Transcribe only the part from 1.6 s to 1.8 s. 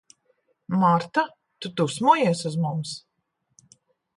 tu